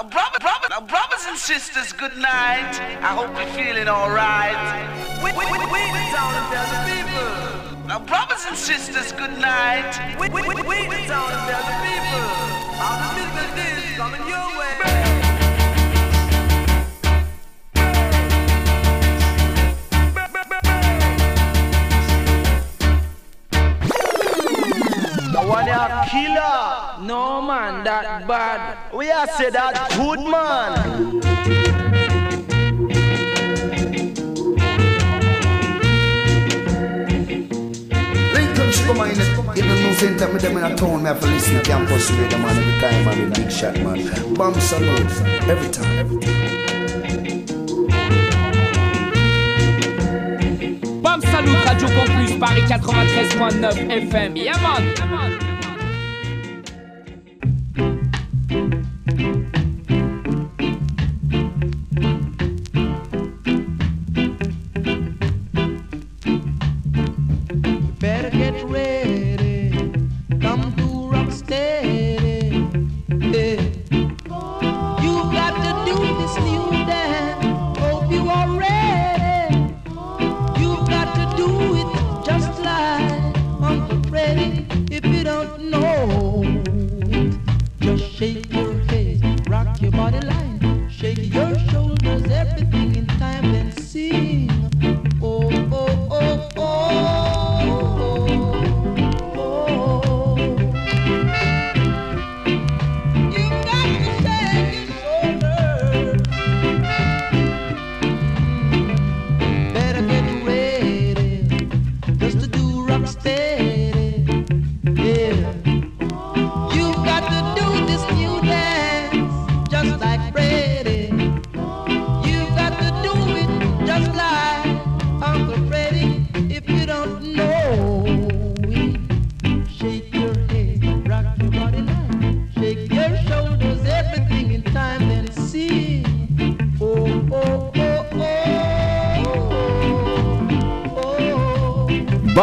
[0.00, 2.72] Now, brother, brother, now, brothers and sisters, good night.
[3.04, 4.56] I hope you're feeling alright.
[5.22, 7.86] We, we, we, we the town and the people.
[7.86, 9.92] Now, brothers and sisters, good night.
[10.18, 12.24] We, we, we, we the town and the people.
[12.80, 14.59] All the musical days coming your way.
[25.50, 27.06] One a killer.
[27.06, 28.94] No man, that bad.
[28.94, 31.20] We are say that good man.
[38.32, 39.10] Lincoln Sugar Man,
[39.58, 42.10] even no same time with them in a town, me have to listen to campus
[42.12, 44.34] radio man every time, man, big shot man.
[44.34, 45.10] Bomb salute,
[45.48, 45.98] every time.
[45.98, 46.50] Every time.
[51.02, 54.36] Bam Salut Radio Campus Paris 93.9 FM.
[54.36, 54.96] Yaman.
[54.96, 55.38] Yaman.
[55.38, 55.49] Bam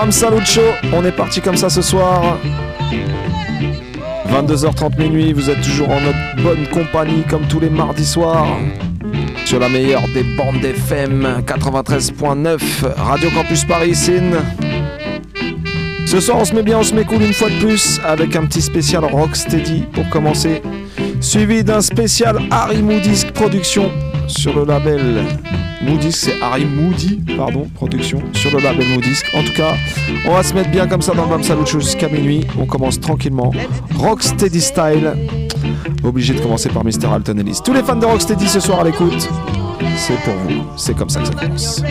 [0.10, 0.62] Salut Show,
[0.94, 2.38] on est parti comme ça ce soir.
[4.30, 8.48] 22h30 minuit, vous êtes toujours en notre bonne compagnie comme tous les mardis soirs.
[9.46, 12.58] Sur la meilleure des bandes FM 93.9
[12.96, 14.32] Radio Campus Paris Sin.
[16.06, 18.36] Ce soir on se met bien, on se met cool une fois de plus avec
[18.36, 20.62] un petit spécial Rocksteady pour commencer.
[21.20, 22.82] Suivi d'un spécial Harry
[23.34, 23.92] Production
[24.28, 25.24] sur le label
[25.82, 29.26] Moodisc, c'est Harry Moody, pardon, production, sur le label Moodisc.
[29.34, 29.74] En tout cas,
[30.26, 32.46] on va se mettre bien comme ça dans le Bam Salut jusqu'à minuit.
[32.60, 33.52] On commence tranquillement.
[33.96, 35.14] Rocksteady style.
[36.04, 37.08] Obligé de commencer par Mr.
[37.14, 37.60] Alton Ellis.
[37.64, 39.30] Tous les fans de Rocksteady ce soir à l'écoute,
[39.96, 40.64] c'est pour vous.
[40.76, 41.84] C'est comme ça que ça commence.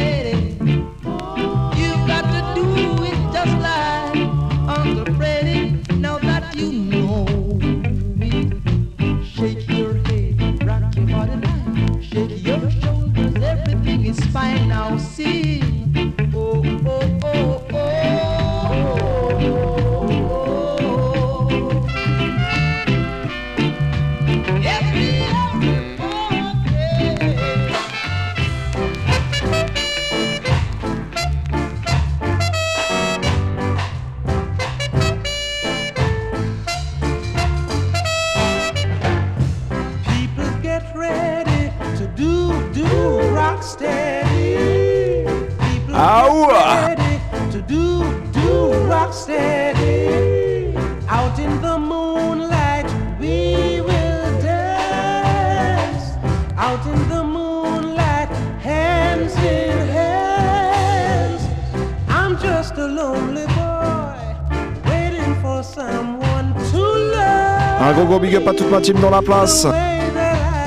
[68.48, 69.66] À toute ma team dans la place.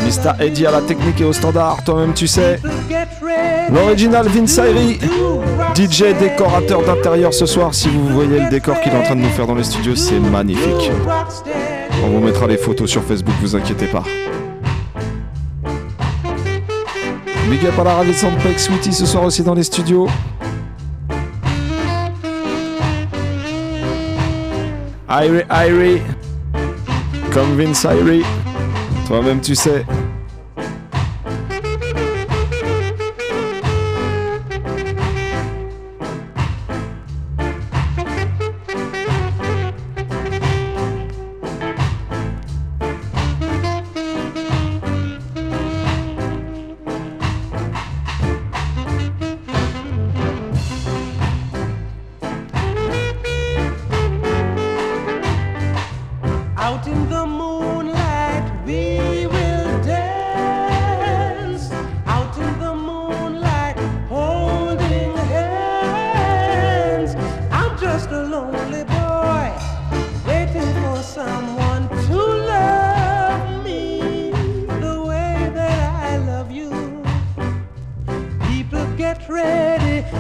[0.02, 0.44] Mr.
[0.44, 2.60] Eddie à la technique et au standard, toi-même tu sais.
[3.72, 5.00] L'original Vince Ayri,
[5.76, 7.74] DJ décorateur d'intérieur ce soir.
[7.74, 9.96] Si vous voyez le décor qu'il est en train de nous faire dans les studios,
[9.96, 10.92] c'est magnifique.
[12.04, 14.04] On vous mettra les photos sur Facebook, vous inquiétez pas.
[17.50, 20.08] Big up à la radio Soundpack Sweetie ce soir aussi dans les studios.
[25.10, 26.02] Irie Irie
[27.34, 27.88] comme Vince.
[29.08, 29.86] Toi-même, tu sais.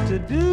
[0.10, 0.49] to do.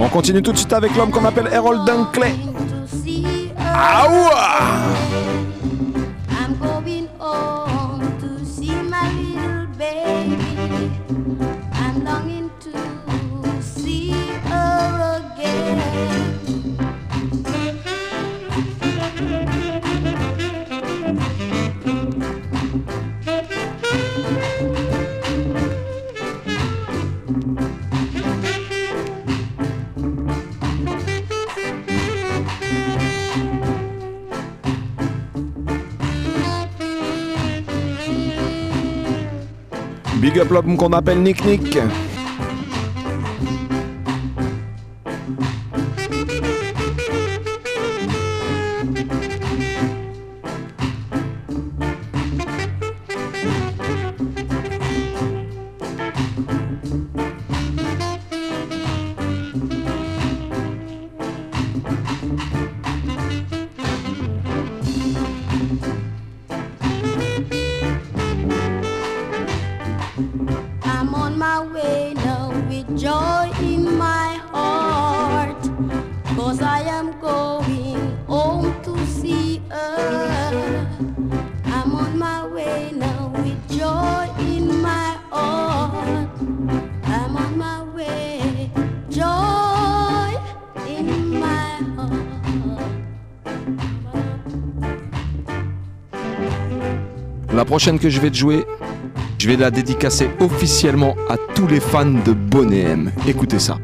[0.00, 2.34] On continue tout de suite avec l'homme qu'on appelle Harold Dunkley.
[3.58, 4.06] Ah
[40.40, 41.78] up qu'on appelle Nick Nick.
[97.78, 98.64] Prochaine que je vais te jouer,
[99.38, 103.12] je vais la dédicacer officiellement à tous les fans de Bonnet M.
[103.24, 103.78] Écoutez ça.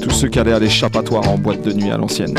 [0.00, 2.38] Tous ceux qui allaient à l'échappatoire en boîte de nuit à l'ancienne.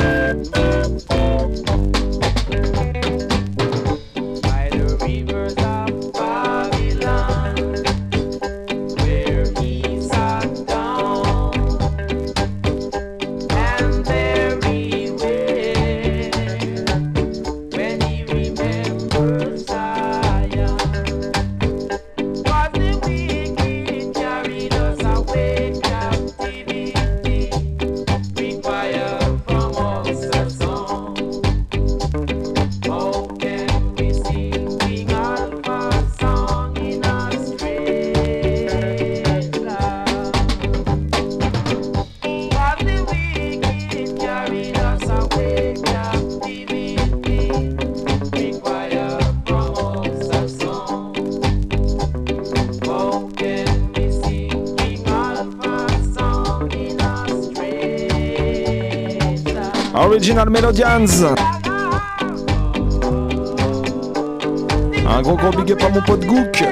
[65.08, 66.64] Un gros gros big up à mon pote Gook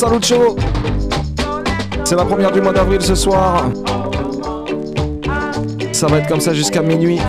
[0.00, 0.56] Show
[2.04, 3.68] C'est la première du mois d'avril ce soir.
[5.92, 7.20] Ça va être comme ça jusqu'à minuit.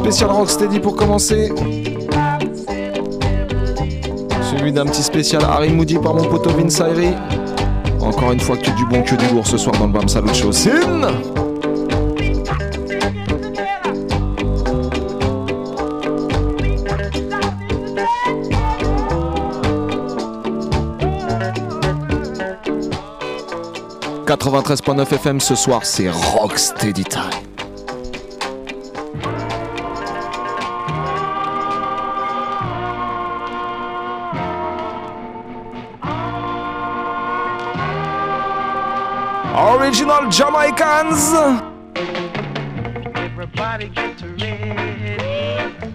[0.00, 1.52] Spécial Rocksteady pour commencer.
[4.42, 7.14] Suivi d'un petit spécial Harry Moody par mon poteau Vince Ayri.
[8.00, 10.34] Encore une fois, que du bon, que du lourd ce soir dans le Bam Salut
[10.34, 10.50] Show.
[10.50, 11.02] Sin
[24.36, 27.20] 93.9 FM ce soir, c'est Rocksteady Time.
[39.54, 41.34] Original Jamaicans.
[43.14, 45.18] Everybody get ready.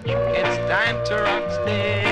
[0.06, 2.07] It's time to rock steady.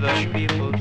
[0.00, 0.77] give us people.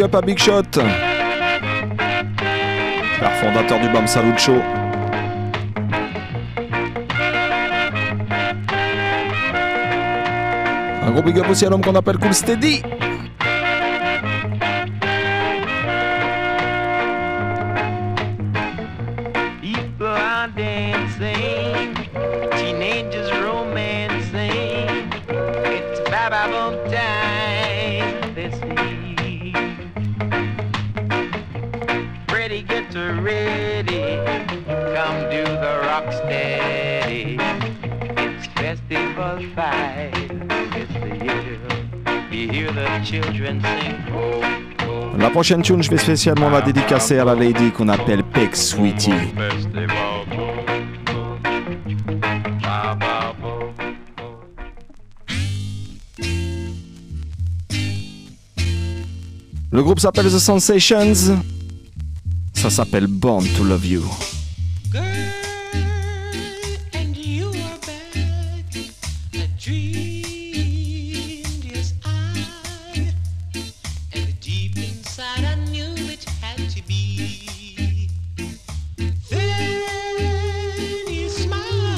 [0.00, 0.62] big up à Big Shot,
[3.18, 4.62] père fondateur du BAM Salut Show.
[11.02, 12.82] Un gros big up aussi à l'homme qu'on appelle Cool Steady.
[45.32, 49.12] Prochaine tune, je vais spécialement la dédicacer à la lady qu'on appelle Peck Sweetie.
[59.72, 61.14] Le groupe s'appelle The Sensations.
[62.54, 64.02] Ça s'appelle Born to Love You.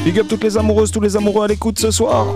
[0.04, 2.26] Big up toutes les amoureuses, tous les amoureux à l'écoute ce soir.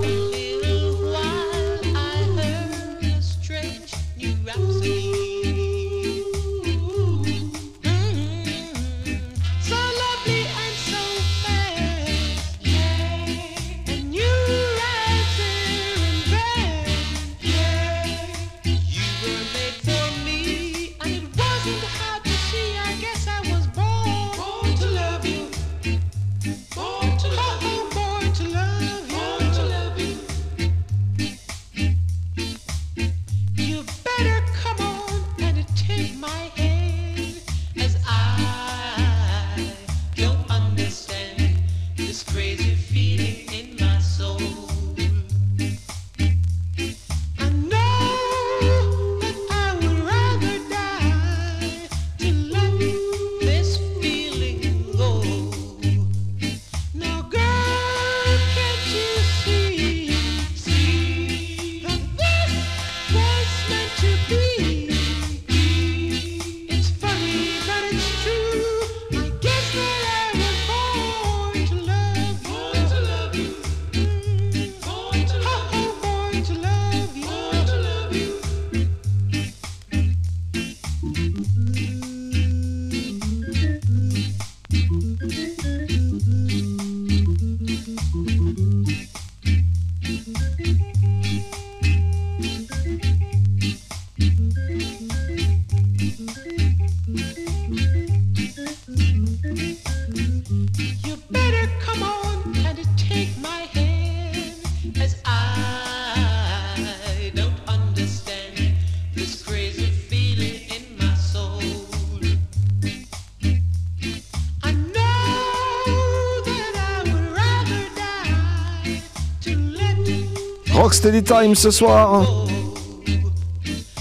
[121.07, 122.27] Rocksteady Time ce soir.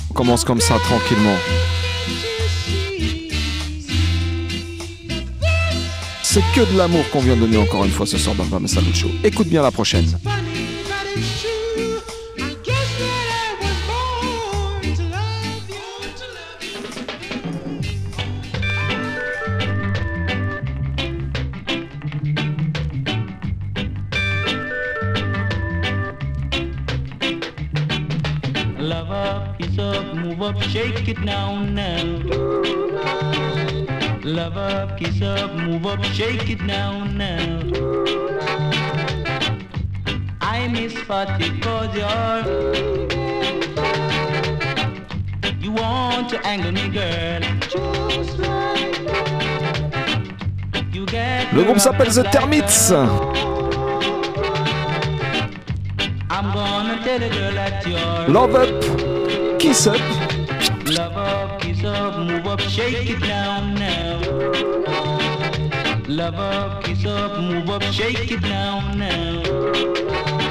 [0.10, 1.36] On commence comme ça tranquillement.
[6.24, 8.36] C'est que de l'amour qu'on vient donner encore une fois ce soir
[8.68, 9.10] Salut Show.
[9.24, 10.18] Écoute bien la prochaine.
[31.26, 32.04] Now, now.
[34.24, 37.62] Love up, kiss up, move up, shake it now, now.
[40.42, 42.44] I miss Fatty cause you're
[45.60, 47.42] You want to anger me, girl.
[50.94, 52.90] You get Le groupe s'appelle The like Termites.
[52.90, 53.10] that.
[56.30, 60.15] I'm gonna tell a girl that you're Love up, kiss up.
[62.76, 64.20] Shake it down now.
[66.10, 70.45] Love up, kiss up, move up, shake it down now.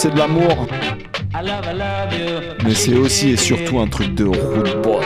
[0.00, 0.66] C'est de l'amour.
[2.64, 5.04] Mais c'est aussi et surtout un truc de root boy.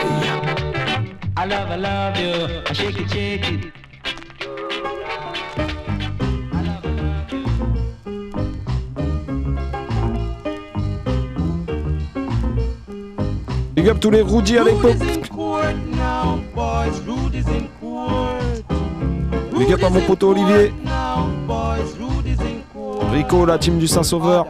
[13.75, 14.95] Big up tous les Rudy à l'époque.
[19.59, 20.73] Big up à mon poteau Olivier.
[23.13, 24.47] Rico, la team du Saint-Sauveur.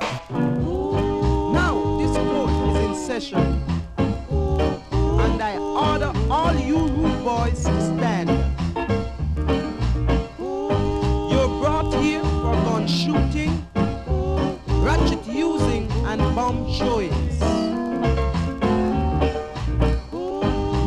[16.44, 17.40] Bomb showings.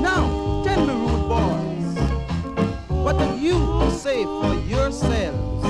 [0.07, 1.89] Now, tell me, rude boys,
[2.89, 3.57] what have you
[3.89, 5.65] say for yourselves?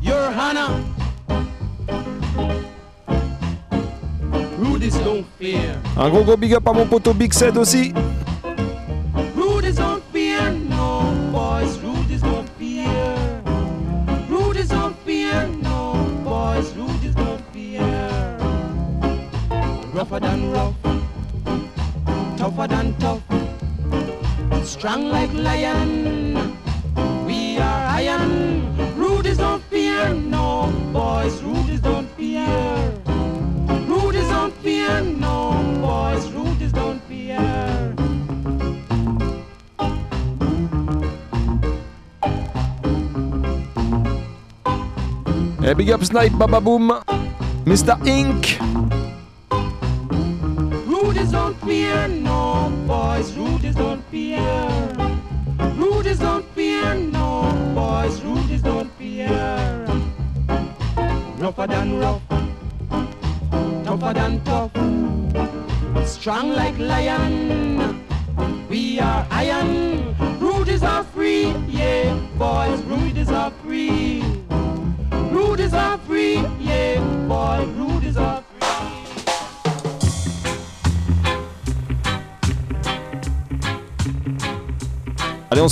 [0.00, 0.94] Your Hannah.
[5.96, 7.92] Un gros gros big up à mon poteau Big Sed aussi.
[45.84, 46.88] Big up Snipe, Baba Boom.
[47.66, 47.94] Mr.
[48.06, 48.73] Ink.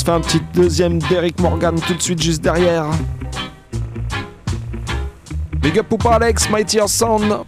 [0.02, 2.86] Se fait un petit deuxième d'Eric Morgan tout de suite juste derrière.
[5.60, 7.44] Big up Poupa Alex, Mightier Sound.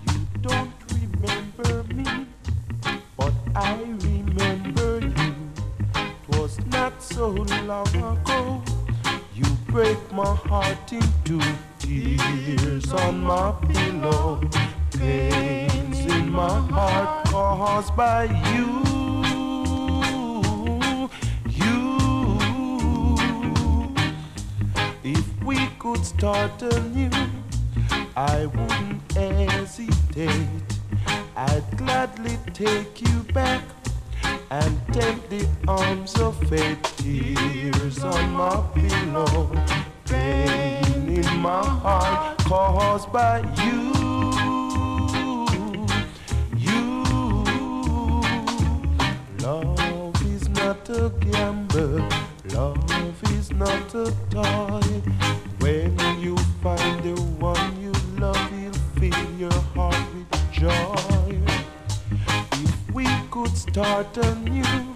[63.75, 64.94] Start anew.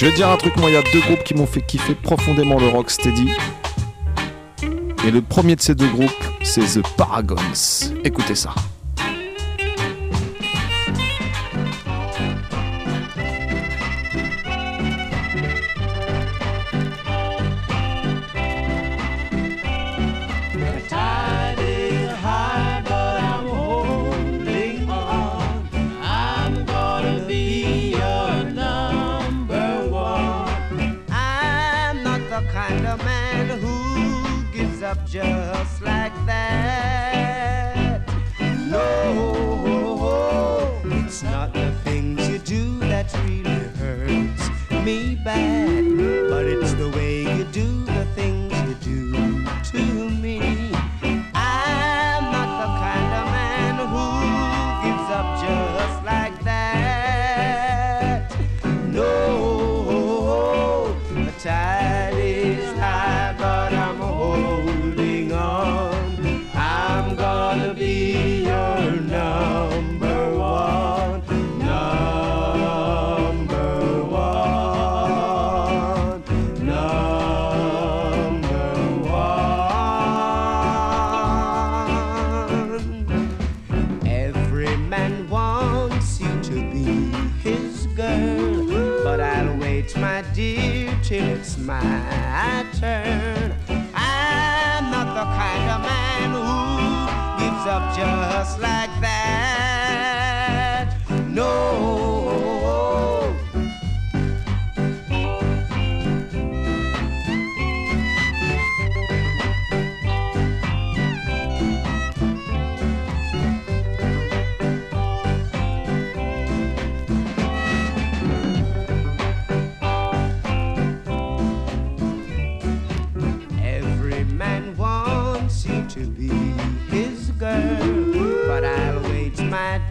[0.00, 1.60] Je vais te dire un truc, moi, il y a deux groupes qui m'ont fait
[1.60, 3.28] kiffer profondément le rock steady.
[5.06, 7.36] Et le premier de ces deux groupes, c'est The Paragons.
[8.02, 8.54] Écoutez ça.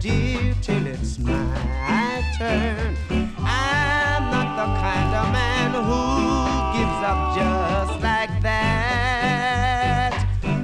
[0.00, 2.96] dear till it's my turn.
[3.38, 6.02] I'm not the kind of man who
[6.74, 10.12] gives up just like that.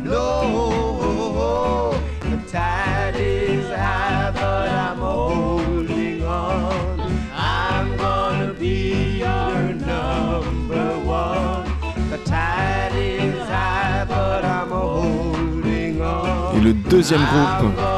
[0.03, 1.93] No,
[2.31, 6.99] the tide is high, but I'm holding on.
[7.35, 11.65] I'm gonna be your number one.
[12.09, 16.57] The tide is high, but I'm holding on.
[16.57, 17.96] Et le deuxième groupe.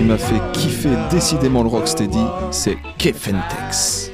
[0.00, 4.09] qui m'a fait kiffer décidément le rocksteady, c'est Kefentex.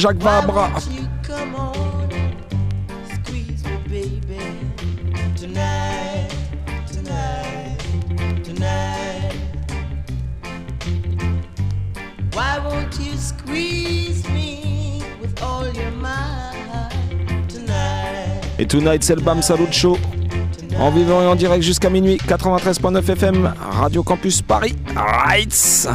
[0.00, 0.70] Jacques Vabre.
[18.58, 19.98] Et tonight, c'est le Bam Salut Show.
[20.78, 25.86] En vivant et en direct jusqu'à minuit, 93.9 FM, Radio Campus Paris, Rights.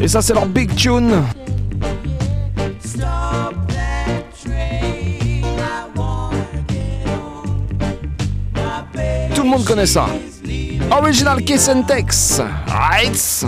[0.00, 1.22] Et ça, c'est leur big tune.
[9.34, 10.06] Tout le monde connaît ça.
[10.90, 12.40] Original Kiss and Text.
[12.40, 13.44] rights.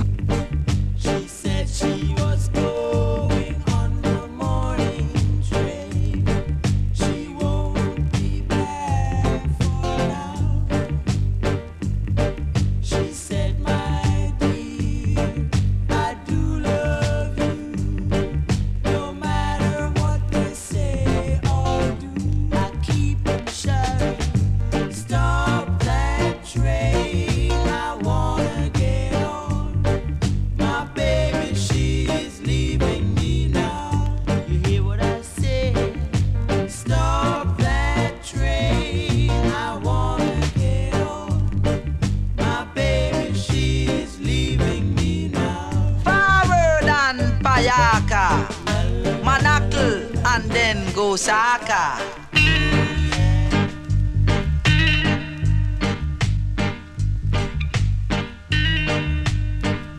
[51.20, 51.98] Osaka.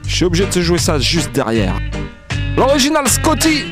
[0.07, 1.79] Je suis obligé de se jouer ça juste derrière.
[2.57, 3.65] L'original Scotty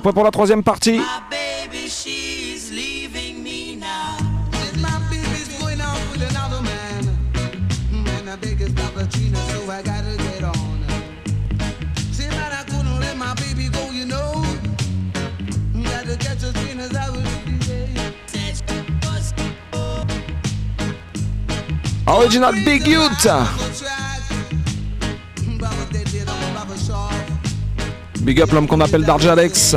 [0.00, 0.98] C'est prêt pour la troisième partie.
[22.06, 23.28] Original Big Youth.
[28.22, 29.76] Big up l'homme qu'on appelle Darjalex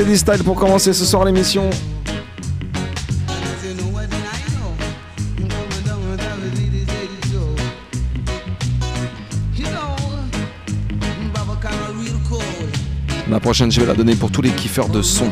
[0.00, 1.68] Teddy Style pour commencer ce soir l'émission.
[13.28, 15.30] La prochaine, je vais la donner pour tous les kiffeurs de son.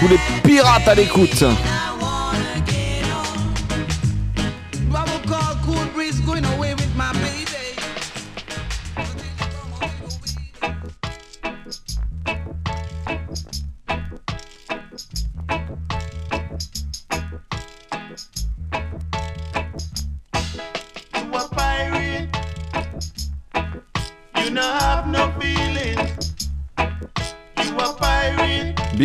[0.00, 1.44] Tous les pirates à l'écoute.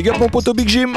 [0.03, 0.91] Big mon pote Big Jim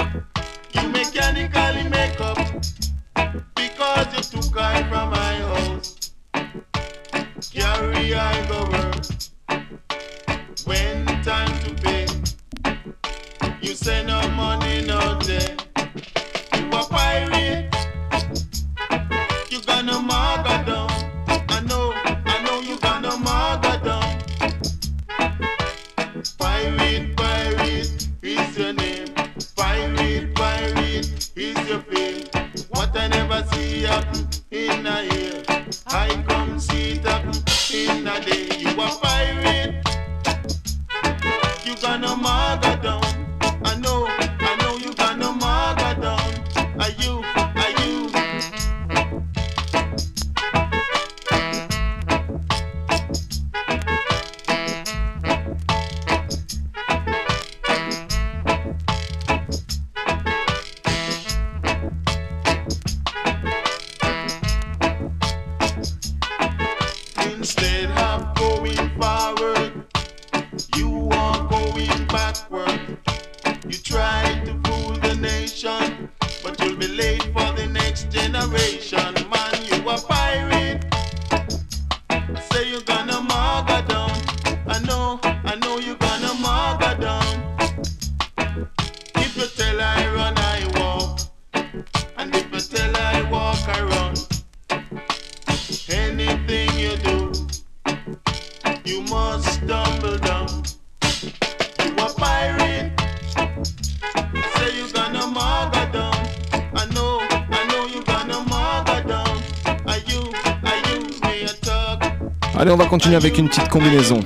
[113.14, 114.20] avec une petite combinaison.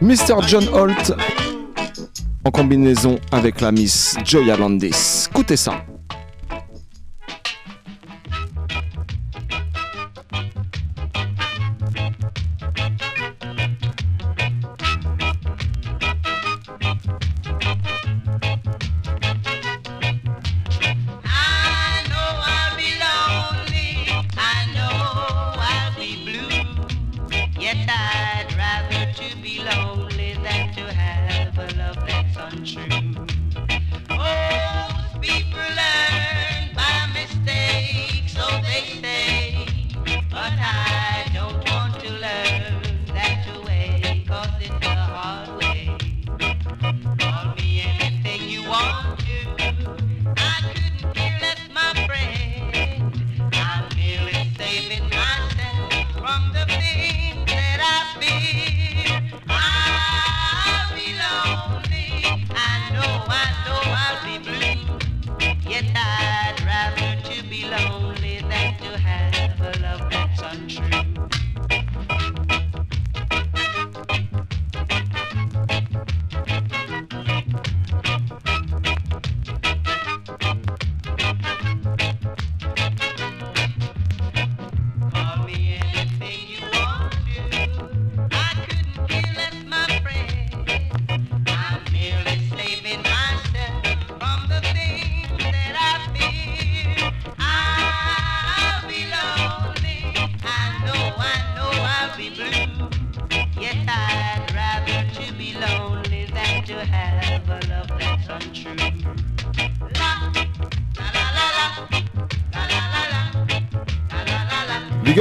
[0.00, 0.46] Mr.
[0.46, 1.12] John Holt
[2.44, 5.26] en combinaison avec la Miss Joya Landis.
[5.30, 5.84] Écoutez ça.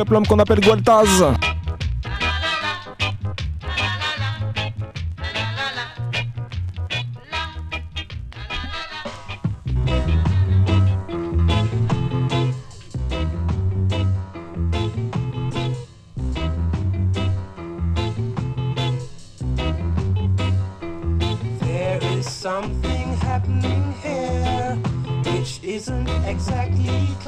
[0.09, 1.23] l'homme qu'on appelle Gualtaz.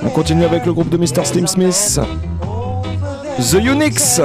[0.03, 1.25] On continue avec le groupe de Mr.
[1.25, 1.99] Slim Smith.
[3.41, 4.21] The Unix.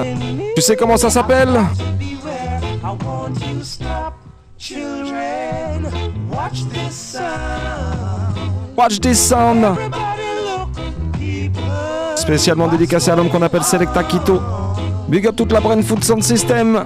[0.55, 1.49] Tu sais comment ça s'appelle?
[8.77, 9.65] Watch this sound.
[12.15, 14.41] Spécialement dédicacé à l'homme qu'on appelle Selecta Quito.
[15.09, 16.85] Big up toute la brand food sound system.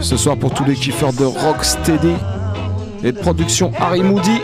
[0.00, 2.14] Ce soir pour tous les kiffeurs de Rocksteady
[3.02, 4.40] et de production Harry Moody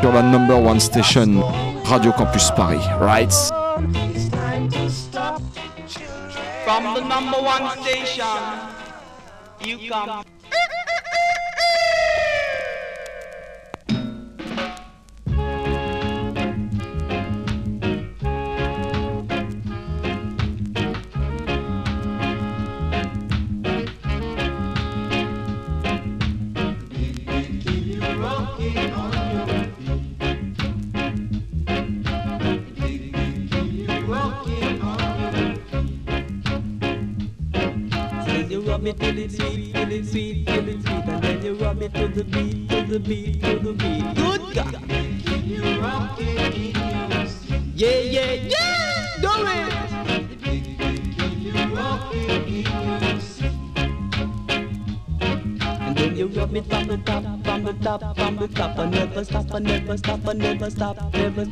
[0.00, 1.42] sur la number one station
[1.84, 3.32] Radio Campus Paris, right?
[6.64, 8.26] From the number one station.
[60.70, 61.49] stop, never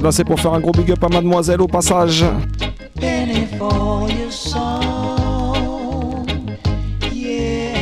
[0.00, 2.24] Celle-là, c'est pour faire un gros big up à mademoiselle au passage.
[2.98, 4.74] Penny for your song.
[7.12, 7.76] Yeah,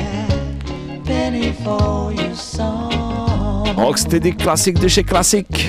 [1.05, 3.73] penny for your song.
[3.77, 5.68] Rocksteady classique de chez classique.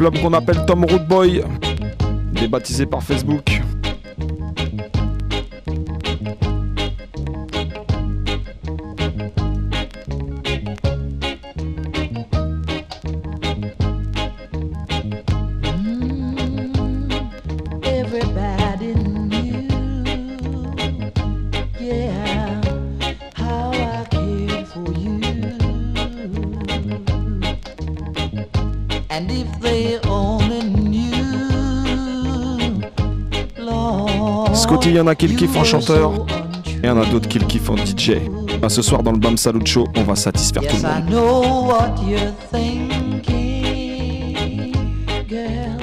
[0.00, 1.42] L'homme qu'on appelle Tom Rootboy.
[2.32, 3.63] Débaptisé par Facebook.
[34.64, 36.12] Lord, Scotty, il y en a qui le kiffent en chanteur.
[36.66, 38.12] Et il y en a d'autres qui le kiffent en DJ.
[38.60, 40.92] Bah, ce soir dans le Bam Salut Show, on va satisfaire tout yes, le I
[41.02, 41.10] monde.
[41.10, 43.26] know what you're thinking,
[45.28, 45.78] girl,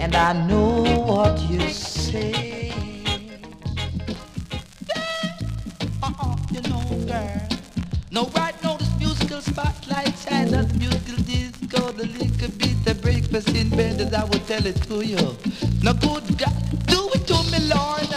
[0.00, 2.72] and I know what you say.
[6.02, 7.40] Uh-uh, you know, girl.
[8.12, 13.48] No, right now this musical spotlight shines the musical disco, the little bit of breakfast
[13.54, 15.36] in bed as I would tell it to you.
[15.82, 16.54] Now, good God,
[16.86, 18.09] do it to me, Lorna.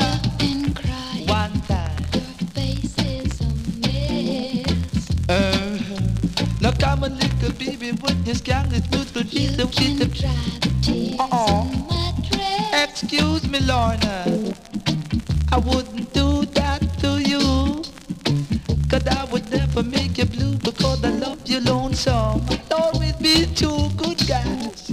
[7.03, 7.91] On, little baby,
[8.33, 10.31] scan this musical disco, Can the dry
[10.61, 11.63] the tears Uh-uh.
[11.73, 12.89] in my dress.
[12.89, 14.53] Excuse me, Lorna.
[15.51, 17.83] I wouldn't do that to you.
[18.89, 22.41] Cause I would never make you blue because I love you lonesome.
[22.49, 24.87] I'd always be two good guys.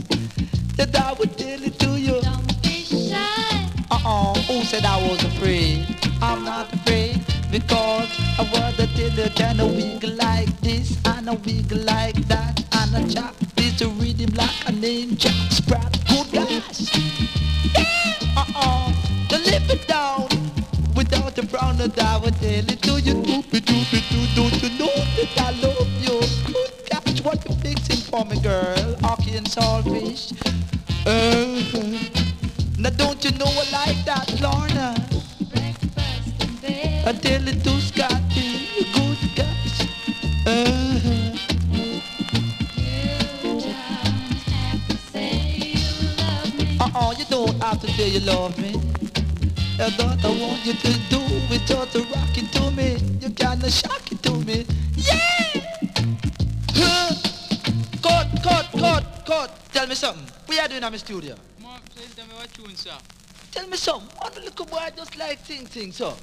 [0.77, 2.21] That I would tell it to you.
[2.23, 3.71] Don't be shy.
[3.93, 5.87] Uh-uh, who said I was afraid?
[6.21, 9.99] I'm not afraid because I was a you kind of this
[11.31, 15.51] and a wiggle like that and a chop this a rhythm like a name Jack
[15.51, 15.99] Sprat.
[48.01, 48.72] Don't have to say you love me.
[49.76, 51.20] That's what I want you to do
[51.53, 52.96] is just to rock it to me.
[53.20, 54.66] You kinda shock it to me.
[54.96, 55.61] Yeah!
[56.74, 57.14] Huh.
[58.03, 59.72] Cut, cut, cut, cut.
[59.72, 60.26] Tell me something.
[60.46, 61.34] What are you doing in my studio?
[61.61, 62.96] Mom, please tell me what tune, sir.
[63.53, 64.09] Tell me something.
[64.18, 66.16] One little boy just like sing, sing, so.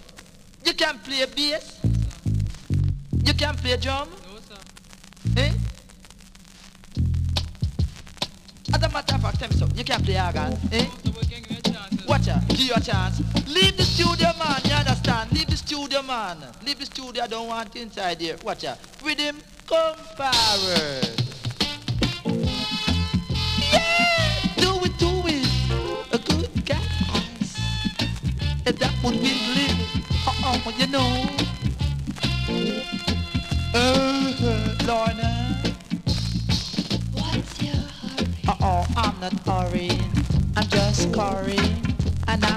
[0.65, 1.80] You can play bass?
[1.82, 1.89] Sir.
[3.23, 4.09] You can play drum?
[4.09, 4.61] No, sir.
[5.38, 5.51] Eh?
[8.73, 9.78] As a matter of fact, tell me something.
[9.78, 10.86] You can play organ, eh?
[11.03, 11.11] So
[12.08, 13.22] Watch out, give you a chance.
[13.47, 14.62] Leave the studio, man.
[14.64, 15.32] You understand?
[15.32, 16.38] Leave the studio, man.
[16.66, 17.24] Leave the studio.
[17.24, 18.38] I don't want inside here.
[18.43, 18.78] Watch out.
[19.03, 19.38] Rhythm,
[19.68, 21.22] come forward.
[23.72, 25.47] Yeah, do it, do it.
[26.14, 26.49] A good.
[28.66, 30.03] And that would be living.
[30.28, 31.26] Uh-uh, you know.
[33.74, 34.34] Uh,
[34.86, 35.32] Lorna.
[37.14, 38.28] What's your hurry?
[38.47, 40.12] Uh-oh, I'm not hurrying,
[40.58, 41.97] I'm just scurrying, and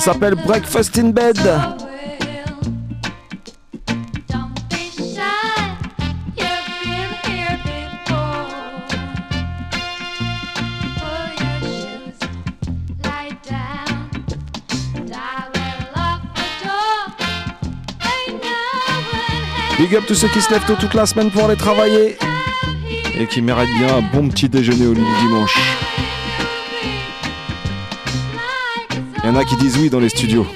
[0.00, 1.36] Ça s'appelle Breakfast in Bed.
[19.76, 22.16] Big up tous ceux qui se lèvent tôt toute la semaine pour aller travailler
[23.18, 25.89] et qui méritent bien un bon petit déjeuner au lit dimanche.
[29.30, 30.46] Y en a qui disent oui dans les studios.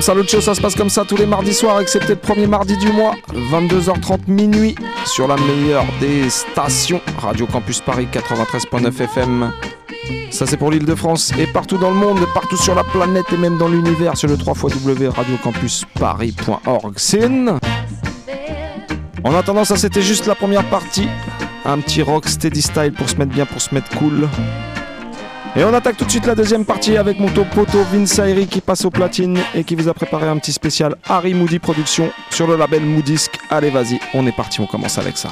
[0.00, 2.74] Salut Show, ça se passe comme ça tous les mardis soirs, excepté le premier mardi
[2.78, 4.74] du mois, 22h30 minuit,
[5.04, 9.52] sur la meilleure des stations, Radio Campus Paris 93.9 FM.
[10.30, 13.26] Ça c'est pour l'île de France et partout dans le monde, partout sur la planète
[13.32, 14.54] et même dans l'univers sur le 3
[15.10, 16.94] radiocampusparis.org.
[16.98, 17.58] Sin.
[19.22, 21.08] En attendant, ça c'était juste la première partie.
[21.66, 24.28] Un petit rock steady style pour se mettre bien, pour se mettre cool.
[25.56, 28.46] Et on attaque tout de suite la deuxième partie avec mon top poteau Vince Ayri
[28.46, 32.12] qui passe au platine et qui vous a préparé un petit spécial Harry Moody Productions
[32.30, 33.32] sur le label Moodisc.
[33.50, 35.30] Allez, vas-y, on est parti, on commence avec ça.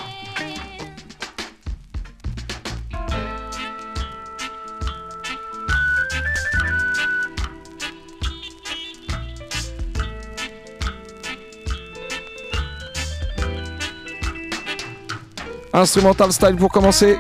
[15.73, 17.19] Instrumental style pour commencer.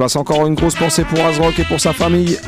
[0.00, 2.38] Place encore une grosse pensée pour Azrock et pour sa famille.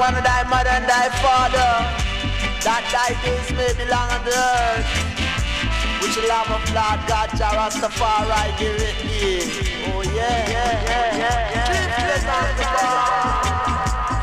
[0.00, 1.70] Of thy mother and thy father,
[2.64, 4.88] that thy days may belong on the earth.
[6.00, 9.44] Which the Lamb of God Jah Rastafari give it thee.
[9.92, 11.68] Oh yeah, yeah, yeah, yeah, yeah.
[11.68, 13.44] Driftless on the ball.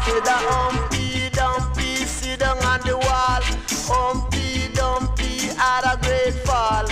[0.02, 3.42] Say the Humpty Dumpty sit down on the wall.
[3.86, 6.86] Humpty Dumpty had a great fall.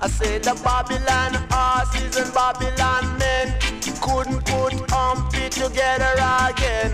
[0.00, 6.14] I said the Babylon horses and Babylon men couldn't put Humpty together
[6.46, 6.92] again.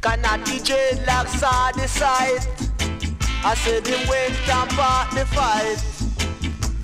[0.00, 2.46] Cannot DJ like saw the sight.
[3.44, 5.82] I said him went and fought the fight.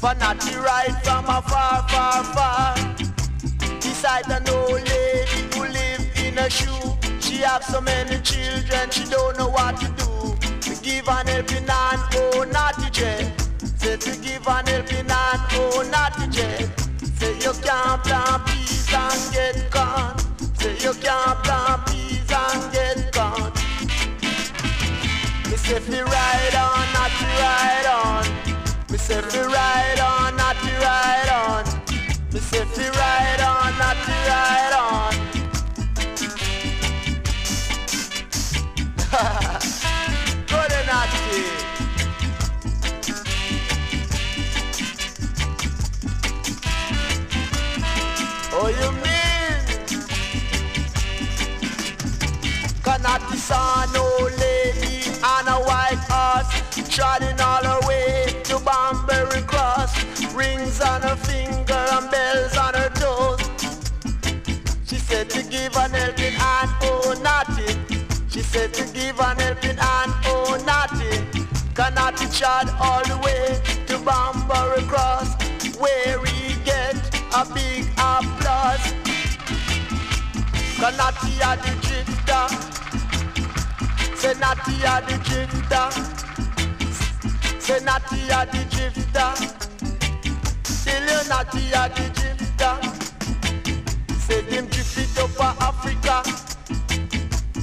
[0.01, 2.75] But not the right from a far, far.
[3.81, 6.97] Beside an old lady who live in a shoe.
[7.21, 10.37] She have so many children, she don't know what to do.
[10.61, 13.33] To give an helping hand, oh naughty J.
[13.77, 16.90] Say to give an helping hand, oh naughty J.
[17.21, 20.17] Say you can't plant peas and get corn.
[20.59, 23.53] Say you can't plant peas and get corn.
[25.51, 28.25] Me say fi ride on, not to ride on.
[28.91, 31.65] Me say fi ride on, not to ride on.
[32.33, 34.10] Me say fi ride on, not to
[48.63, 49.57] Oh, you mean?
[52.85, 54.05] Cannot discern no
[54.37, 56.51] lady on a white horse
[56.95, 60.05] Trotting all her way to Banbury Cross.
[60.35, 63.41] Rings on her finger and bells on her toes.
[64.85, 67.79] She said to give an helping hand, oh naughty
[68.29, 71.25] She said to give an helping hand, oh naughty
[71.75, 75.35] Cannot trot all the way to Banbury Cross
[75.79, 76.97] Where we get
[77.33, 77.90] a big
[80.81, 82.45] Kanati a the drifter
[84.17, 85.87] Say Natty a the drifter
[87.61, 89.29] Say Natty a the drifter
[90.65, 92.75] Still you Natty a the drifter
[94.17, 96.23] Say them drift it up a Africa.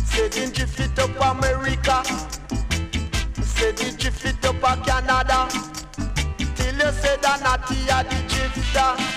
[0.05, 2.03] Say them drift it up America.
[3.41, 5.47] Say them drift it up a Canada.
[6.55, 9.16] Till you say that Natty a the drifter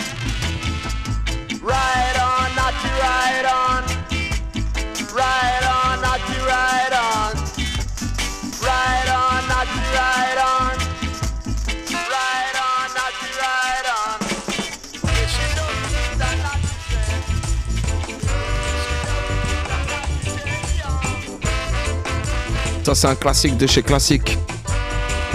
[22.93, 24.37] C'est un classique de chez Classique.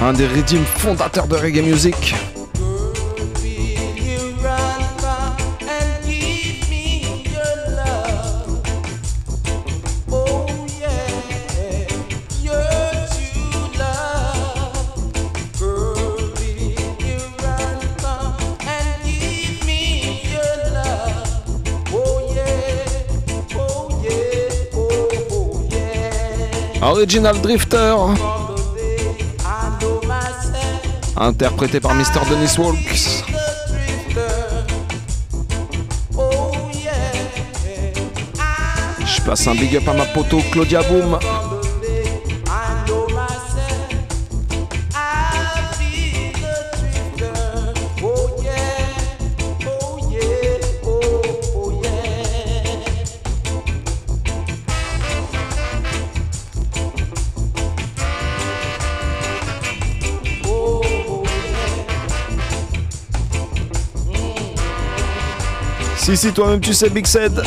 [0.01, 2.14] Un des rythmes fondateurs de reggae music.
[27.06, 27.95] Original Drifter.
[31.16, 32.22] Interprété par Mr.
[32.28, 33.24] Dennis Walks.
[39.06, 41.20] Je passe un big up à ma poteau Claudia Boom.
[66.16, 67.41] Si, toi-même tu sais, Big Said.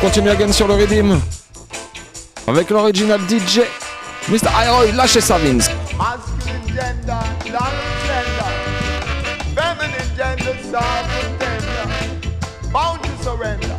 [0.00, 1.20] continue à gagner sur le redeem
[2.46, 3.60] avec l'original DJ
[4.28, 4.48] Mr.
[4.64, 7.74] Iroy, lâchez ça Vince Masculine gender, dark
[8.06, 8.50] gender
[9.54, 11.86] Feminine gender, soft and tender
[12.72, 13.76] Bound to surrender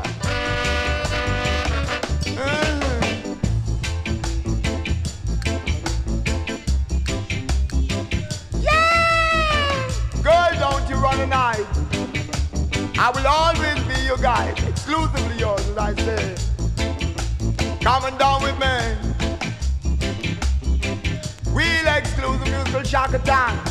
[8.61, 9.89] yeah!
[10.21, 11.65] Girl, don't you run a night
[12.99, 16.35] I will always be your guide, exclusively yours little I say.
[17.81, 18.95] Coming down with me.
[21.53, 23.65] We'll exclude the musical shock attack.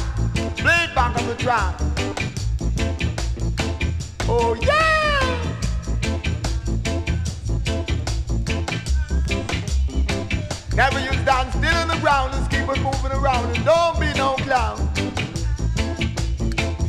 [0.56, 1.74] Play back on the track.
[4.28, 4.78] Oh yeah!
[10.74, 14.12] Never you stand still on the ground, just keep on moving around and don't be
[14.16, 14.88] no clown.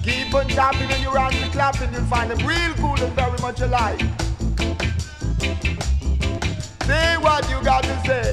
[0.04, 3.38] Keep on tapping and your hands are clapping, you'll find them real cool and very
[3.42, 4.21] much alive
[7.02, 8.28] say what you got to say.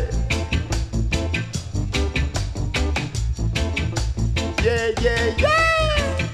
[4.64, 6.27] Yeah, yeah, yeah.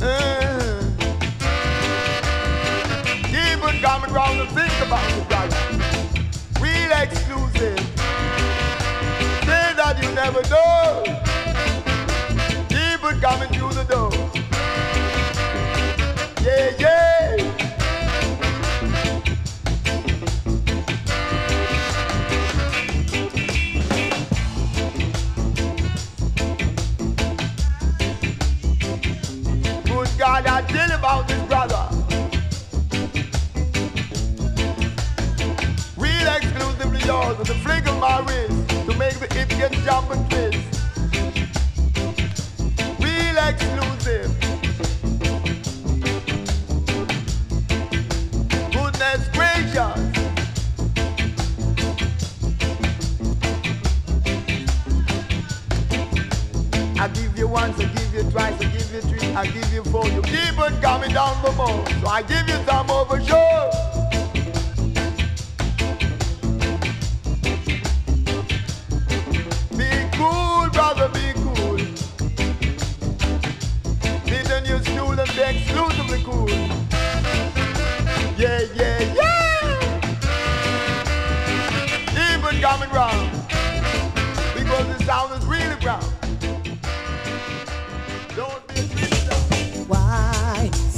[0.00, 0.80] Uh-huh.
[3.34, 5.62] People coming round to think about the brother.
[6.64, 7.78] Real exclusive.
[9.48, 11.04] Say that you never know.
[12.74, 14.12] Keep it coming through the door.
[16.44, 17.11] Yeah, yeah.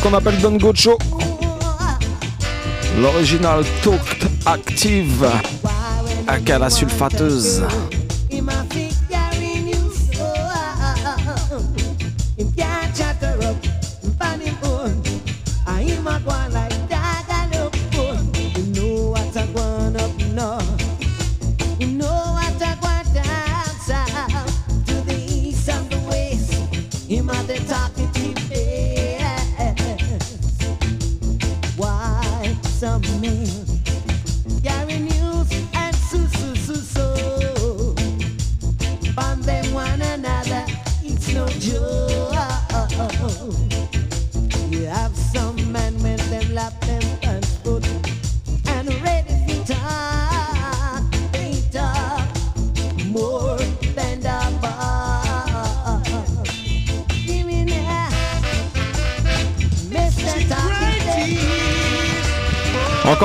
[0.00, 0.98] qu'on appelle Don Gocho.
[3.00, 5.28] L'original Talked Active,
[6.26, 7.62] Aka la sulfateuse.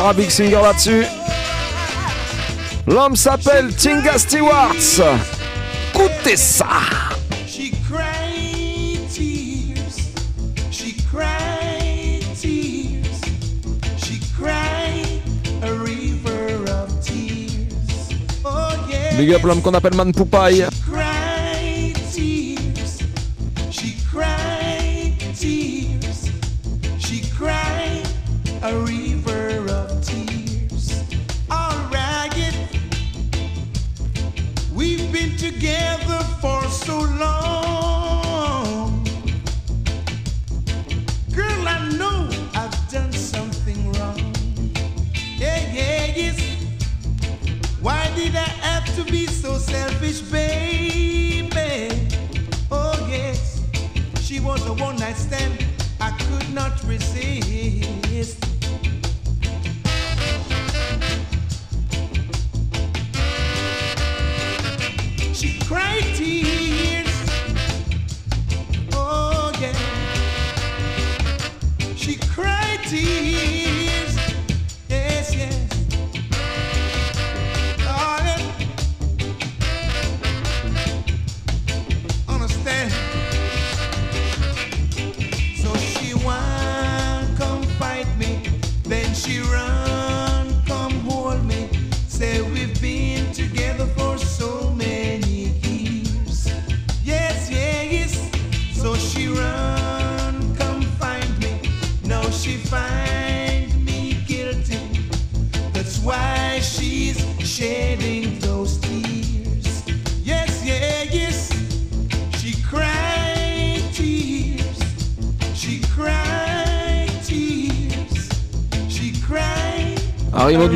[0.03, 1.05] sera Big Singer là-dessus.
[2.87, 4.99] L'homme s'appelle Tinga Stewarts
[5.93, 6.67] Écoutez ça.
[19.17, 20.67] Big up l'homme qu'on appelle Man Poupaille.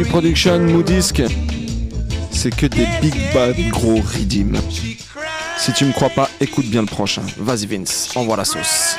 [0.09, 1.21] Production, Moodisc,
[2.31, 4.57] c'est que des big bad gros redeem.
[5.57, 7.21] Si tu me crois pas, écoute bien le prochain.
[7.37, 8.95] Vas-y Vince, envoie la sauce.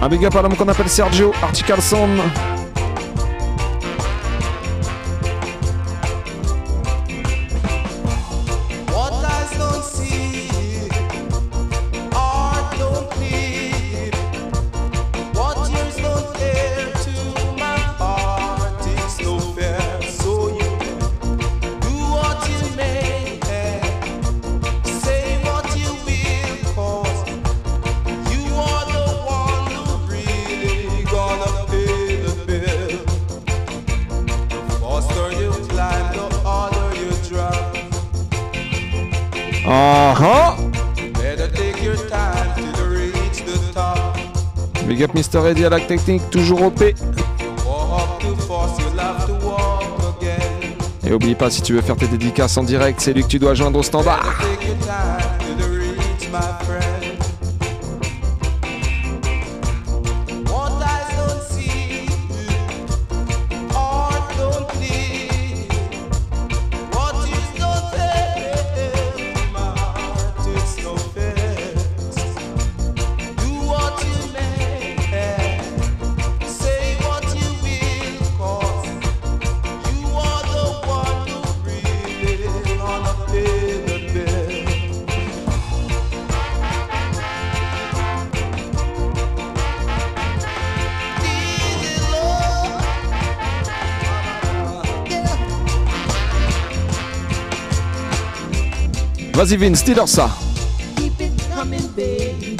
[0.00, 2.08] Un big up à l'homme qu'on appelle Sergio Articalson.
[45.38, 46.82] Story Dialogue Technique, toujours OP.
[51.06, 53.38] Et oublie pas, si tu veux faire tes dédicaces en direct, c'est lui que tu
[53.38, 54.36] dois joindre au standard.
[99.38, 100.28] Vas-y Vince, dis leur ça.
[100.96, 102.56] Keep it coming, baby.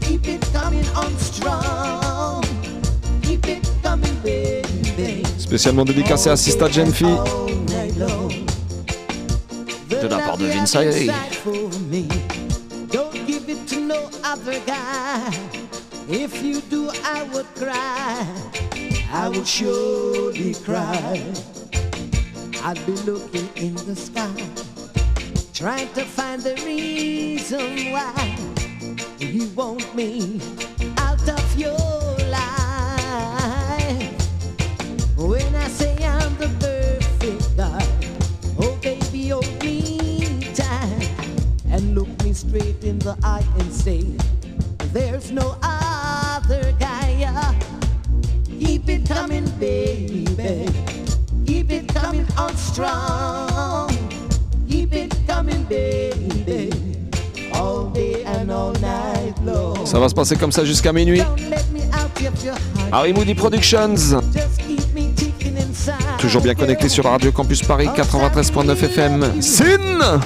[0.00, 2.42] Keep it coming on strong.
[3.20, 5.22] Keep it coming, baby.
[5.36, 7.14] Spécialement dédicacé à Sista jeune fille.
[9.90, 11.10] De la part de Vince Ayri.
[12.90, 15.30] Don't give it to no other guy.
[16.08, 18.24] If you do, I would cry.
[19.12, 21.20] I would surely cry.
[22.64, 24.49] I'd be looking in the sky.
[25.60, 28.34] Trying to find the reason why
[29.18, 30.40] you want me.
[60.38, 61.22] Comme ça jusqu'à minuit.
[62.92, 64.20] Harry Moody Productions.
[66.18, 69.40] Toujours bien connecté sur Radio Campus Paris 93.9 FM.
[69.40, 70.20] Sin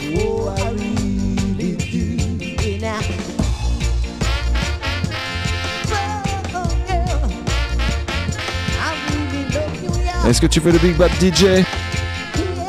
[10.28, 11.64] Est-ce que tu veux le Big Bad DJ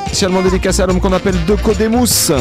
[0.08, 2.32] Spécialement dédicacé à l'homme qu'on appelle Deco Demus.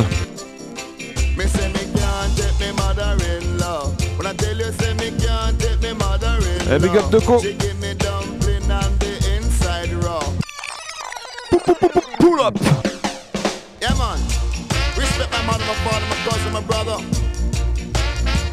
[6.67, 7.41] Eh, big up Deco.
[12.19, 12.57] Pull up.
[13.81, 14.19] Yeah man.
[14.97, 16.97] Respect my mother, my father, my cousin, my brother.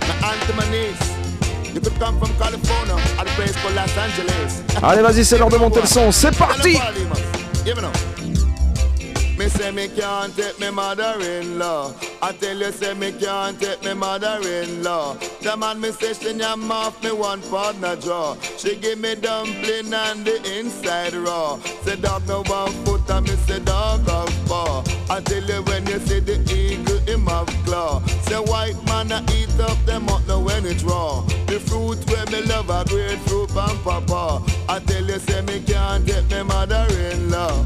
[0.08, 1.74] My aunt and my niece.
[1.74, 4.62] You could come from California or the place called Los Angeles.
[4.84, 6.12] Allez, vas-y, c'est l'heure de monter le son.
[6.12, 6.78] C'est parti
[9.52, 10.68] say me can't take me.
[12.23, 15.15] I tell you say me can't take me mother-in-law.
[15.41, 18.35] The man me say nyam off me one partner jaw.
[18.57, 21.57] She give me dumpling and the inside raw.
[21.84, 24.84] Say dog no one foot and me say dog have paw.
[25.10, 27.99] I tell you when you see the eagle him have claw.
[28.27, 31.22] Say white man a eat up them up now when it raw.
[31.48, 34.43] The fruit where me love a grapefruit and papa.
[34.69, 37.65] I tell you say me can't take me mother-in-law.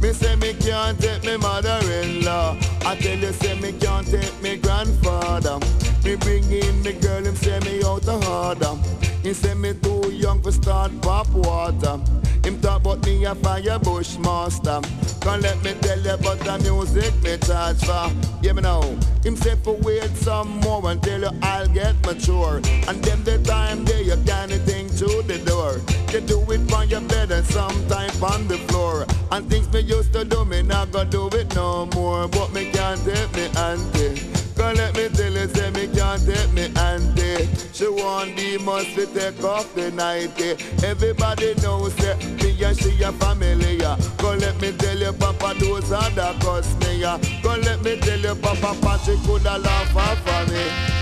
[0.00, 2.71] Me say me can't take me mother-in-law.
[2.84, 5.58] I tell you, say me can't take me grandfather.
[6.04, 8.74] Me bring in me girl, him say me out of order.
[9.22, 12.00] He say me too young for start pop water.
[12.44, 14.80] Him talk about me a fire bush master.
[15.20, 18.10] Come let me tell you about the music me charge for.
[18.42, 18.98] Yeah me know.
[19.22, 22.56] Him say for wait some more until you I'll get mature.
[22.88, 25.78] And then the time there you can't think to the door.
[26.12, 29.06] You do it on your bed and sometime on the floor.
[29.30, 32.26] And things me used to do, me not gonna do it no more.
[32.26, 34.20] But me can't take me auntie.
[34.56, 37.48] Come let me tell you, say me can't take me auntie.
[37.72, 40.50] She want the must be take off the nighty.
[40.86, 43.78] Everybody knows that me and she a family.
[43.78, 43.96] yeah.
[44.18, 47.00] Come let me tell you, Papa, those the cost me.
[47.00, 47.18] yeah.
[47.42, 49.88] Come let me tell you, Papa, Patrick coulda laugh
[50.24, 51.01] for me.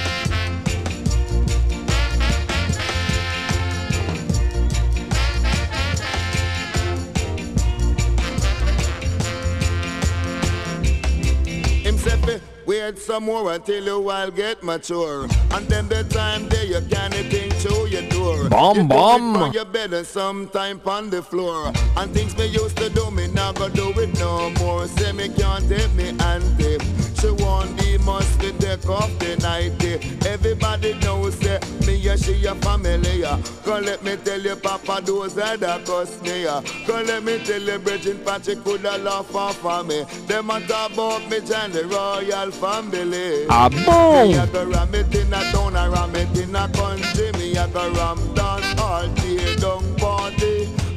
[12.01, 15.25] Say wait some more until you all get mature.
[15.51, 18.49] And then the time there you can't think through your door.
[18.49, 19.37] Bum, you do bum.
[19.37, 21.73] it on your bed and sometime on the floor.
[21.99, 24.87] And things me used to do, me not gonna do it no more.
[24.89, 26.79] Say me can't take me auntie.
[27.21, 29.95] She want the must take off the nighty.
[30.27, 33.21] Everybody knows that me and she a family.
[33.21, 33.39] yeah.
[33.65, 36.45] Come let me tell you, Papa, those the cost me.
[36.45, 36.63] yeah.
[36.87, 40.05] Come let me tell you, Bridget Patrick coulda laugh off of me.
[40.27, 43.47] Them a talk about me and the royal family.
[43.51, 44.29] Ah bon?
[44.29, 47.33] Me a go ram it in a town, I ram it in a country.
[47.33, 49.91] Me a go ram dance all day, down.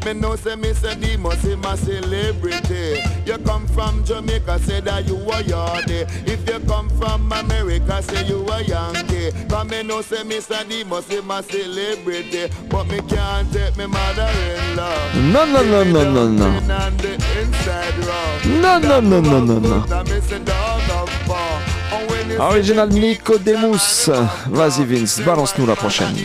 [0.06, 3.00] Me know say me say the must him a celebrity.
[3.26, 6.04] You come from Jamaica, say that you a yardie.
[6.28, 9.32] If you come from America, say you a Yankee.
[9.48, 11.10] Cause me know say me say the must
[11.50, 12.52] celebrity.
[12.70, 15.14] But me can't take me mother-in-law.
[15.32, 16.68] Non, non, non, non, non, non.
[18.62, 19.84] Non, non, non, non, non, non.
[22.40, 24.10] Original Nico Demus.
[24.50, 26.16] Vas-y Vince, balance-nous la prochaine.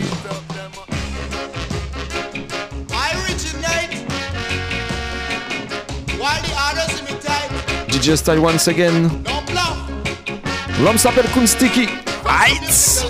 [8.09, 9.07] DJ Style once again.
[9.23, 9.77] Don't bluff.
[10.81, 11.87] L'homme s'appelle Kunstiki.
[12.25, 13.05] Heights.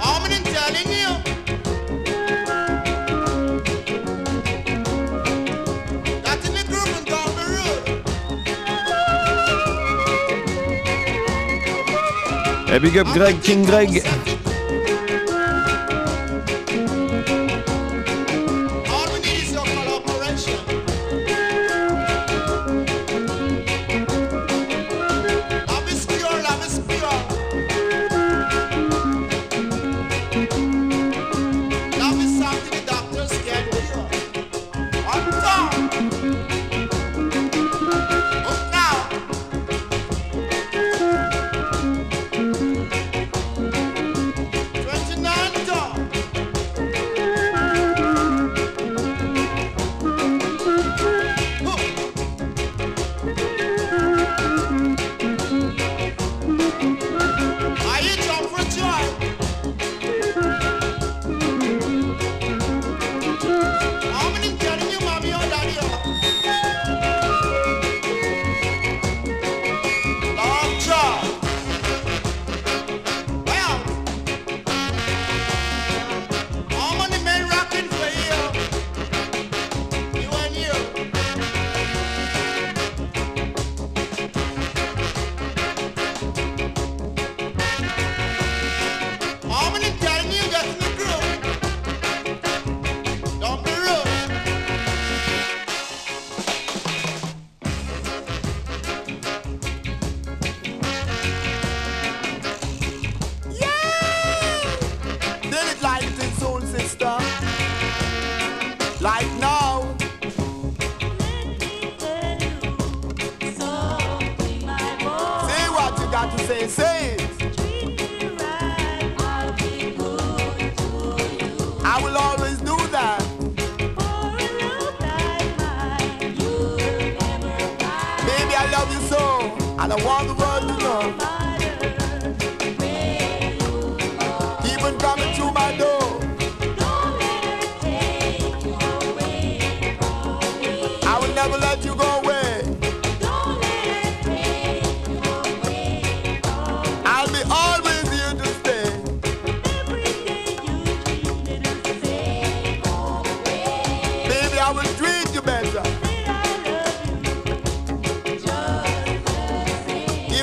[0.00, 1.08] I'm telling you.
[6.24, 7.82] That in the group and down the road.
[12.72, 14.02] Et big up Greg, King Greg.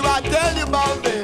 [0.06, 1.17] I tell you about me.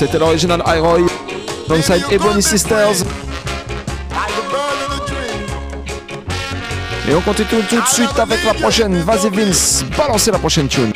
[0.00, 1.00] C'était l'original Iroy.
[1.68, 3.04] Alongside Ebony Sisters.
[7.06, 8.96] Et on continue tout, de suite avec la prochaine.
[9.02, 10.94] Vas-y Vince, balancez la prochaine tune.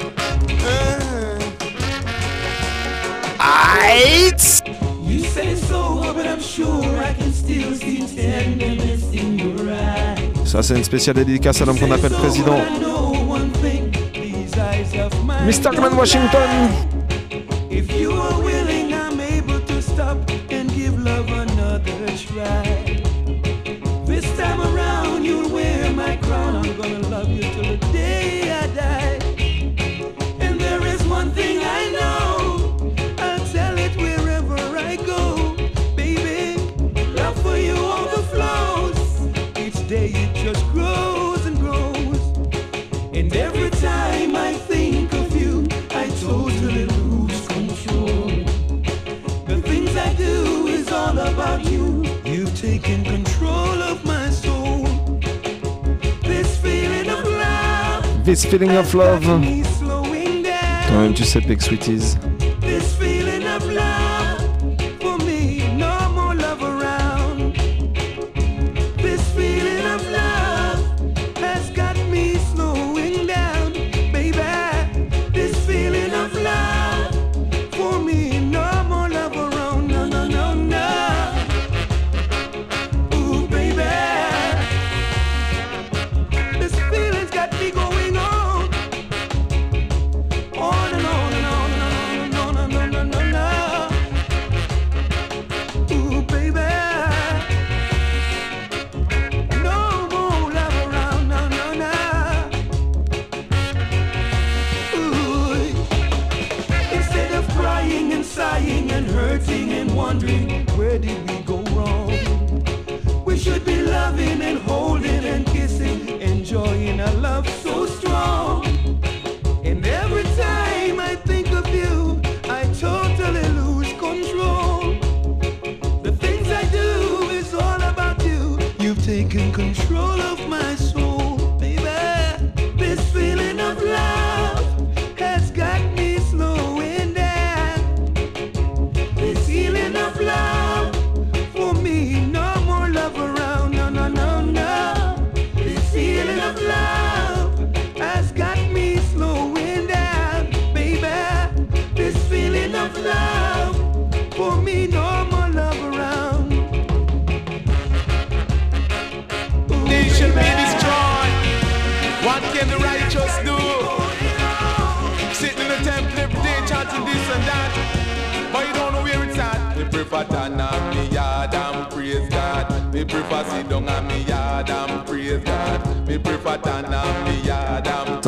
[10.46, 12.58] Ça, c'est une spéciale dédicace à l'homme qu'on appelle président.
[15.46, 15.76] Mr.
[15.76, 16.93] Grant Washington.
[52.78, 54.04] taking control of.
[58.24, 59.24] This feeling of love.
[60.88, 62.18] Toi-même tu Big Sweeties.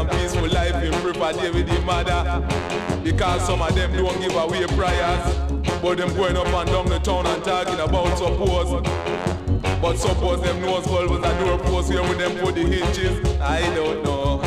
[0.00, 2.46] and peaceful life, him prefer David the mother.
[3.02, 5.36] Because some of them don't give away prayers.
[5.82, 8.82] But them going up and down the town and talking about suppose.
[9.80, 13.40] But suppose them nose bulb was a doorpost here with them put the hinges.
[13.40, 14.42] I don't know.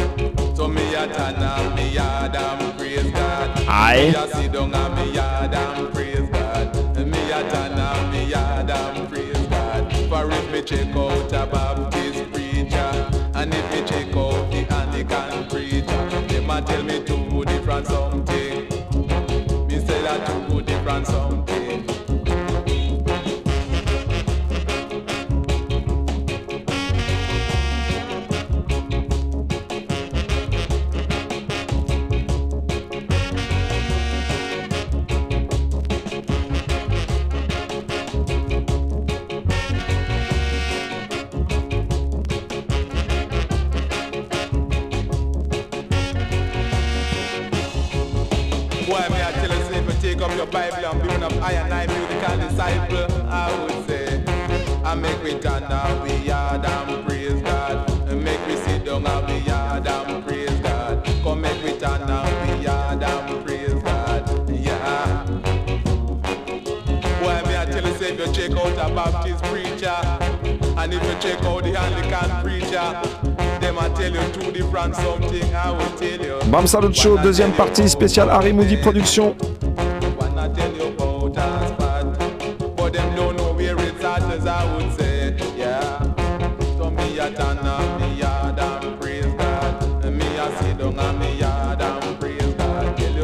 [0.55, 3.57] So me a turn on me yard and praise God.
[3.57, 6.75] Me a sit down on me yard and praise God.
[6.97, 9.91] Me a turn on me yard and praise God.
[10.09, 14.62] For if me check out a Baptist preacher, and if me check out the
[15.03, 18.67] Anglican preacher, them a tell me two different something.
[19.67, 21.42] Me say that two different something.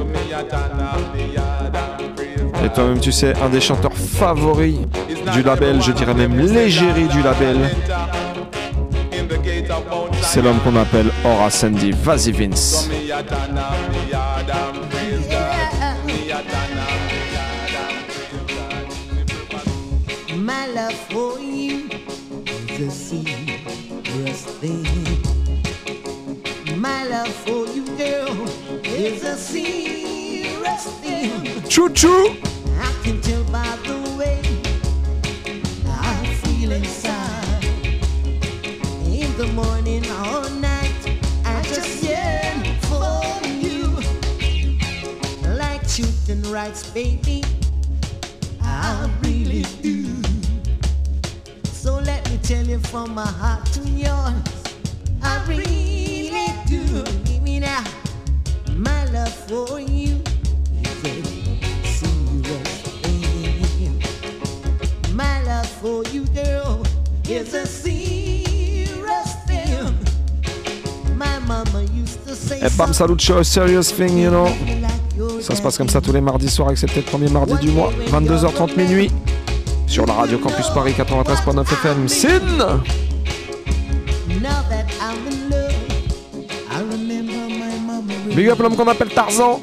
[0.09, 2.65] Me a turn on me yard and praise God.
[2.65, 4.79] Et toi-même, tu sais, un des chanteurs favoris
[5.33, 7.57] du label, je dirais même l'égérie du label,
[10.31, 11.91] c'est l'homme qu'on appelle Aura Sandy.
[11.91, 12.87] Vas-y Vince.
[20.35, 21.89] My love for you
[22.77, 24.85] is a serious thing.
[26.77, 28.47] My love for you, girl,
[28.83, 31.63] is a serious thing.
[31.67, 32.48] Choo choo.
[46.69, 47.43] Rights, baby,
[48.61, 50.05] I really do.
[51.71, 54.63] So let me tell you from my heart to yours,
[55.23, 57.03] I really do.
[57.23, 57.83] Give me now,
[58.75, 60.21] my love for you
[61.03, 61.23] a.
[65.13, 66.85] My love for you, girl,
[67.27, 69.97] is a serious thing.
[71.17, 74.78] My mama used to say Bam Salut Show, Serious Thing, you know.
[75.41, 77.91] Ça se passe comme ça tous les mardis soirs, excepté le premier mardi du mois,
[78.11, 79.11] 22h30 minuit,
[79.87, 82.07] sur la radio Campus Paris 93.9 FM.
[82.07, 82.81] Sin.
[88.35, 89.61] Big up l'homme qu'on appelle Tarzan.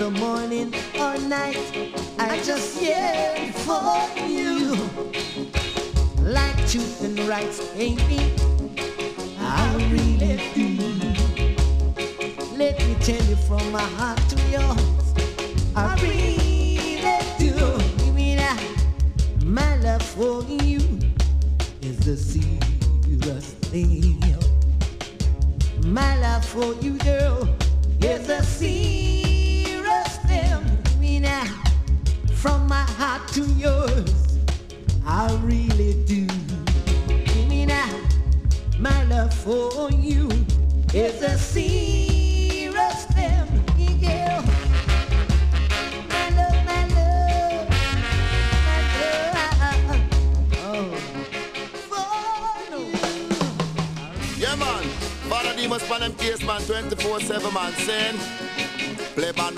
[0.00, 1.58] the morning or night.
[2.18, 4.74] I, just yearn for you.
[6.22, 8.32] Like truth and right, ain't me.
[9.38, 10.68] I really do.
[12.56, 15.12] Let me tell you from my heart to yours.
[15.76, 17.02] I really
[17.38, 17.52] do.
[18.06, 18.56] You mean I,
[19.44, 20.80] my love for you
[21.82, 24.24] is the serious thing.
[25.84, 27.39] My love for you, girl.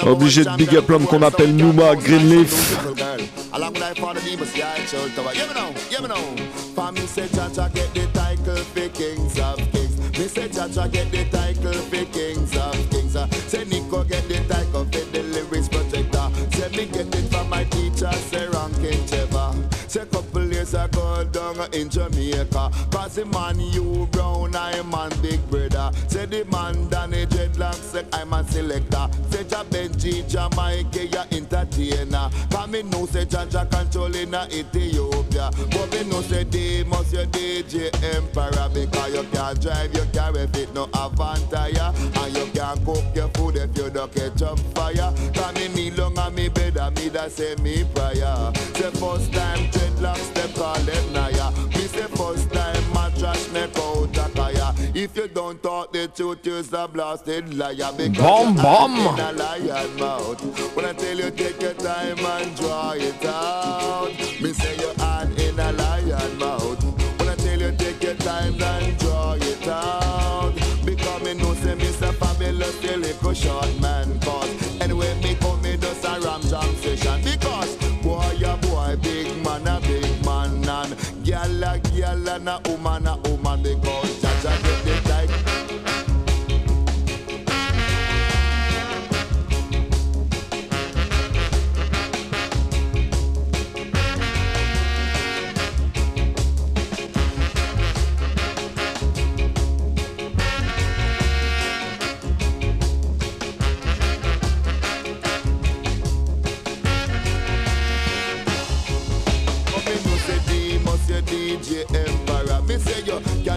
[0.06, 2.76] Obligé de big up l'homme qu'on appelle Numa Greenleaf.
[11.90, 13.16] The kings of kings.
[13.48, 16.30] Say Nico get the title for the protector.
[16.56, 18.48] Say get it my teacher, say.
[19.92, 22.70] Say couple years ago down in Jamaica.
[22.90, 25.90] Cause the man you brown, I man big brother.
[26.08, 29.10] Say the man Danny dreadlocks, I'm a selector.
[30.02, 32.30] Say Ja Benji, Jamaica, ya entertainer.
[32.50, 35.50] Cause me know say Jaja controlling Ethiopia.
[35.70, 38.68] But me know say Demus, your DJ emperor.
[38.72, 41.94] Because you can't drive, you can't ref it, no Avantaya.
[42.24, 45.12] And you can't cook your food if you don't catch up fire.
[45.34, 48.52] Cause me kneel long and me bed and me da say me prayer.
[48.74, 51.52] Say first time dreadlocks, them call them Naya.
[55.22, 57.92] You don't talk the truth, you're a blasted liar.
[57.96, 58.92] Because Bom, you're bom.
[58.92, 60.76] acting in a lion mouth.
[60.76, 64.08] When I tell you take your time and draw it out.
[64.40, 64.94] Me say your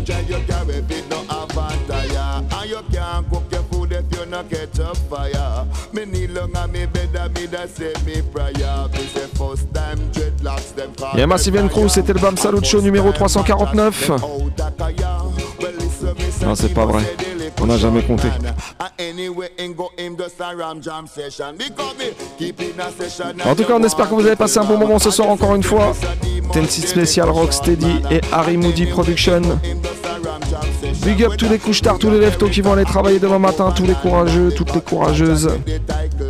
[0.05, 2.43] drive your car if it no have a tire.
[2.51, 5.65] And you can't cook your food if you no catch up fire.
[5.91, 8.87] Me kneel long on me bed and me da say me prayer.
[8.93, 12.81] Me say first time dreadlocks them call Et Massive Crew, c'était le Bam Salut Show
[12.81, 14.11] numéro 349.
[16.41, 17.01] Non, c'est pas vrai.
[17.65, 18.27] On n'a jamais compté.
[23.43, 25.55] En tout cas, on espère que vous avez passé un bon moment ce soir encore
[25.55, 25.93] une fois.
[26.53, 29.41] Tensi spécial Rocksteady et Harry Moody Production.
[31.03, 33.85] Big up tous les couches-tard, tous les leftos qui vont aller travailler demain matin, tous
[33.85, 35.49] les courageux, toutes les courageuses.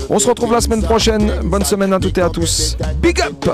[0.10, 1.42] On se retrouve la semaine prochaine.
[1.44, 2.78] Bonne semaine à toutes et à tous.
[3.02, 3.46] Big up!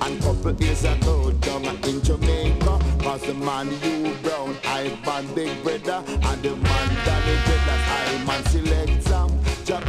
[0.00, 2.33] And couple years ago, down in Jamaica,
[3.14, 6.02] Cause the man you brown, I man big brother.
[6.08, 9.30] And the man that the brother, I man select some.
[9.64, 9.84] Jack